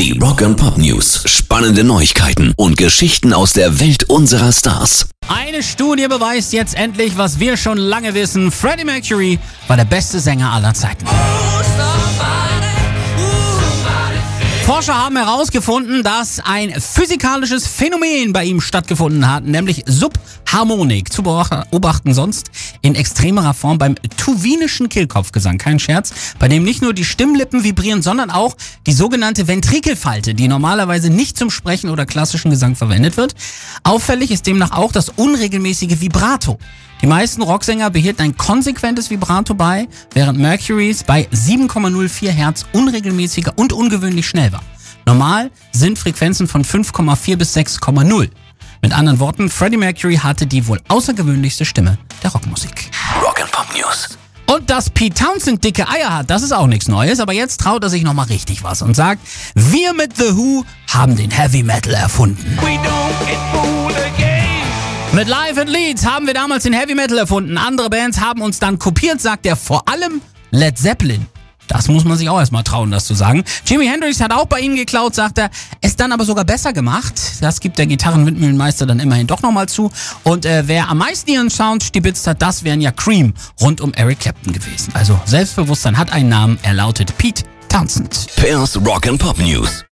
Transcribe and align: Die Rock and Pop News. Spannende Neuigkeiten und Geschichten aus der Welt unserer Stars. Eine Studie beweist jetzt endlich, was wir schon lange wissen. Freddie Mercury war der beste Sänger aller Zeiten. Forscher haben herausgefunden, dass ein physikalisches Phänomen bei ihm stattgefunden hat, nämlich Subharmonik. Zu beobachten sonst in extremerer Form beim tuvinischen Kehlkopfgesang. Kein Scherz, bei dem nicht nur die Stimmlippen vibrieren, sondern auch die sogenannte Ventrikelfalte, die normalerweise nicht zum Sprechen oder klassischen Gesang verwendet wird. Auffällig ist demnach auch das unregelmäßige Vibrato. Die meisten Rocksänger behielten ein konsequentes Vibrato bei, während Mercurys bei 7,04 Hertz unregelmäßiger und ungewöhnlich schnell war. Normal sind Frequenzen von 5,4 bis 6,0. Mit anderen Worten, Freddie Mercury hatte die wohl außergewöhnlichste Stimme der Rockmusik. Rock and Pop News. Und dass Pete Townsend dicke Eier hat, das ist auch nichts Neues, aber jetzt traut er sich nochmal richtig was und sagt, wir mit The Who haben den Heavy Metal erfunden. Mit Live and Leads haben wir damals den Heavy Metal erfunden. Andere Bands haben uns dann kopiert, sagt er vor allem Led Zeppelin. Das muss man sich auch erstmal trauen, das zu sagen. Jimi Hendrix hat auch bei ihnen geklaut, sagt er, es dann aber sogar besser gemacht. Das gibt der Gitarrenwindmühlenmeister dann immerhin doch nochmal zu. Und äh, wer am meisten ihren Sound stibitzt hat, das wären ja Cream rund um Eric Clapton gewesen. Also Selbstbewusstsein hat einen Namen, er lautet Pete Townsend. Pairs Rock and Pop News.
Die 0.00 0.18
Rock 0.18 0.40
and 0.40 0.56
Pop 0.56 0.78
News. 0.78 1.24
Spannende 1.26 1.84
Neuigkeiten 1.84 2.54
und 2.56 2.78
Geschichten 2.78 3.34
aus 3.34 3.52
der 3.52 3.80
Welt 3.80 4.04
unserer 4.04 4.50
Stars. 4.50 5.10
Eine 5.28 5.62
Studie 5.62 6.08
beweist 6.08 6.54
jetzt 6.54 6.74
endlich, 6.74 7.18
was 7.18 7.38
wir 7.38 7.58
schon 7.58 7.76
lange 7.76 8.14
wissen. 8.14 8.50
Freddie 8.50 8.86
Mercury 8.86 9.38
war 9.68 9.76
der 9.76 9.84
beste 9.84 10.18
Sänger 10.18 10.54
aller 10.54 10.72
Zeiten. 10.72 11.04
Forscher 14.80 14.96
haben 14.96 15.18
herausgefunden, 15.18 16.02
dass 16.02 16.40
ein 16.40 16.72
physikalisches 16.80 17.66
Phänomen 17.66 18.32
bei 18.32 18.46
ihm 18.46 18.62
stattgefunden 18.62 19.30
hat, 19.30 19.44
nämlich 19.44 19.84
Subharmonik. 19.84 21.12
Zu 21.12 21.22
beobachten 21.22 22.14
sonst 22.14 22.50
in 22.80 22.94
extremerer 22.94 23.52
Form 23.52 23.76
beim 23.76 23.96
tuvinischen 24.16 24.88
Kehlkopfgesang. 24.88 25.58
Kein 25.58 25.80
Scherz, 25.80 26.14
bei 26.38 26.48
dem 26.48 26.64
nicht 26.64 26.80
nur 26.80 26.94
die 26.94 27.04
Stimmlippen 27.04 27.62
vibrieren, 27.62 28.00
sondern 28.00 28.30
auch 28.30 28.56
die 28.86 28.94
sogenannte 28.94 29.46
Ventrikelfalte, 29.48 30.32
die 30.32 30.48
normalerweise 30.48 31.10
nicht 31.10 31.36
zum 31.36 31.50
Sprechen 31.50 31.90
oder 31.90 32.06
klassischen 32.06 32.50
Gesang 32.50 32.74
verwendet 32.74 33.18
wird. 33.18 33.34
Auffällig 33.84 34.30
ist 34.30 34.46
demnach 34.46 34.70
auch 34.70 34.92
das 34.92 35.10
unregelmäßige 35.10 36.00
Vibrato. 36.00 36.58
Die 37.02 37.06
meisten 37.06 37.42
Rocksänger 37.42 37.90
behielten 37.90 38.22
ein 38.22 38.36
konsequentes 38.36 39.10
Vibrato 39.10 39.54
bei, 39.54 39.88
während 40.14 40.38
Mercurys 40.38 41.04
bei 41.04 41.28
7,04 41.32 42.28
Hertz 42.28 42.64
unregelmäßiger 42.72 43.52
und 43.56 43.74
ungewöhnlich 43.74 44.26
schnell 44.26 44.52
war. 44.52 44.62
Normal 45.06 45.50
sind 45.72 45.98
Frequenzen 45.98 46.48
von 46.48 46.64
5,4 46.64 47.36
bis 47.36 47.56
6,0. 47.56 48.30
Mit 48.82 48.92
anderen 48.92 49.20
Worten, 49.20 49.50
Freddie 49.50 49.76
Mercury 49.76 50.16
hatte 50.16 50.46
die 50.46 50.66
wohl 50.66 50.80
außergewöhnlichste 50.88 51.64
Stimme 51.64 51.98
der 52.22 52.30
Rockmusik. 52.32 52.90
Rock 53.22 53.40
and 53.40 53.52
Pop 53.52 53.66
News. 53.76 54.08
Und 54.46 54.68
dass 54.68 54.90
Pete 54.90 55.14
Townsend 55.14 55.62
dicke 55.62 55.88
Eier 55.88 56.16
hat, 56.16 56.30
das 56.30 56.42
ist 56.42 56.52
auch 56.52 56.66
nichts 56.66 56.88
Neues, 56.88 57.20
aber 57.20 57.32
jetzt 57.32 57.60
traut 57.60 57.84
er 57.84 57.90
sich 57.90 58.02
nochmal 58.02 58.26
richtig 58.26 58.64
was 58.64 58.82
und 58.82 58.94
sagt, 58.94 59.20
wir 59.54 59.92
mit 59.94 60.16
The 60.16 60.36
Who 60.36 60.64
haben 60.88 61.14
den 61.14 61.30
Heavy 61.30 61.62
Metal 61.62 61.94
erfunden. 61.94 62.58
Mit 65.12 65.28
Live 65.28 65.58
and 65.58 65.68
Leads 65.68 66.06
haben 66.06 66.26
wir 66.26 66.34
damals 66.34 66.64
den 66.64 66.72
Heavy 66.72 66.94
Metal 66.94 67.18
erfunden. 67.18 67.58
Andere 67.58 67.90
Bands 67.90 68.20
haben 68.20 68.42
uns 68.42 68.58
dann 68.58 68.78
kopiert, 68.78 69.20
sagt 69.20 69.46
er 69.46 69.56
vor 69.56 69.88
allem 69.88 70.20
Led 70.50 70.78
Zeppelin. 70.78 71.26
Das 71.70 71.86
muss 71.86 72.04
man 72.04 72.18
sich 72.18 72.28
auch 72.28 72.38
erstmal 72.38 72.64
trauen, 72.64 72.90
das 72.90 73.04
zu 73.04 73.14
sagen. 73.14 73.44
Jimi 73.64 73.86
Hendrix 73.86 74.20
hat 74.20 74.32
auch 74.32 74.46
bei 74.46 74.58
ihnen 74.58 74.74
geklaut, 74.74 75.14
sagt 75.14 75.38
er, 75.38 75.50
es 75.80 75.94
dann 75.94 76.10
aber 76.10 76.24
sogar 76.24 76.44
besser 76.44 76.72
gemacht. 76.72 77.14
Das 77.40 77.60
gibt 77.60 77.78
der 77.78 77.86
Gitarrenwindmühlenmeister 77.86 78.86
dann 78.86 78.98
immerhin 78.98 79.28
doch 79.28 79.40
nochmal 79.40 79.68
zu. 79.68 79.92
Und 80.24 80.44
äh, 80.44 80.64
wer 80.66 80.88
am 80.88 80.98
meisten 80.98 81.30
ihren 81.30 81.48
Sound 81.48 81.84
stibitzt 81.84 82.26
hat, 82.26 82.42
das 82.42 82.64
wären 82.64 82.80
ja 82.80 82.90
Cream 82.90 83.34
rund 83.60 83.80
um 83.80 83.94
Eric 83.94 84.18
Clapton 84.18 84.52
gewesen. 84.52 84.92
Also 84.94 85.18
Selbstbewusstsein 85.26 85.96
hat 85.96 86.12
einen 86.12 86.28
Namen, 86.28 86.58
er 86.62 86.74
lautet 86.74 87.16
Pete 87.16 87.44
Townsend. 87.68 88.26
Pairs 88.34 88.76
Rock 88.84 89.06
and 89.06 89.20
Pop 89.20 89.38
News. 89.38 89.84